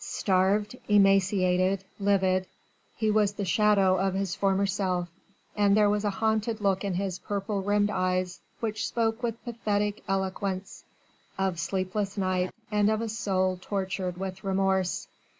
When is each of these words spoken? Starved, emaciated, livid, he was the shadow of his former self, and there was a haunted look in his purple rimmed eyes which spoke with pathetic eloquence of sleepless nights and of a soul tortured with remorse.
Starved, 0.03 0.75
emaciated, 0.87 1.83
livid, 1.99 2.47
he 2.95 3.11
was 3.11 3.33
the 3.33 3.45
shadow 3.45 3.97
of 3.99 4.15
his 4.15 4.33
former 4.35 4.65
self, 4.65 5.09
and 5.55 5.77
there 5.77 5.91
was 5.91 6.03
a 6.03 6.09
haunted 6.09 6.59
look 6.59 6.83
in 6.83 6.95
his 6.95 7.19
purple 7.19 7.61
rimmed 7.61 7.91
eyes 7.91 8.41
which 8.61 8.87
spoke 8.87 9.21
with 9.21 9.43
pathetic 9.45 10.03
eloquence 10.07 10.85
of 11.37 11.59
sleepless 11.59 12.17
nights 12.17 12.51
and 12.71 12.89
of 12.89 12.99
a 12.99 13.09
soul 13.09 13.59
tortured 13.61 14.17
with 14.17 14.43
remorse. 14.43 15.07